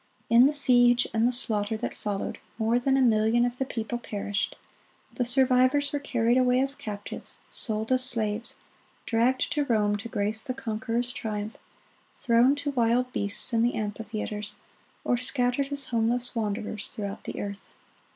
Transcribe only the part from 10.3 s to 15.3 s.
the conqueror's triumph, thrown to wild beasts in the amphitheaters, or